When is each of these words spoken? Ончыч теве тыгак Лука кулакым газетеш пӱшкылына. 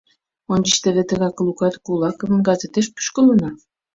Ончыч 0.53 0.75
теве 0.83 1.03
тыгак 1.09 1.37
Лука 1.45 1.69
кулакым 1.85 2.33
газетеш 2.47 2.85
пӱшкылына. 2.95 3.49